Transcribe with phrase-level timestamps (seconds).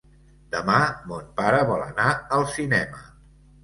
[0.55, 0.77] Demà
[1.13, 2.11] mon pare vol anar
[2.41, 3.09] al cinema.